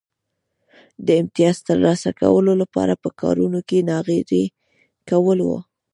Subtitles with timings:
[1.05, 4.43] د امیتاز ترلاسه کولو لپاره په کارونو کې ناغېړي
[5.09, 5.49] کول و